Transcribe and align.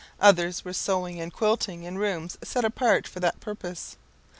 Others 0.19 0.65
were 0.65 0.73
sewing 0.73 1.21
and 1.21 1.31
quilting 1.31 1.83
in 1.83 1.95
rooms 1.99 2.35
set 2.41 2.65
apart 2.65 3.07
for 3.07 3.19
that 3.19 3.39
purpose. 3.39 3.97